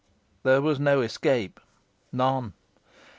[0.41, 1.59] There was no escape
[2.11, 2.53] none!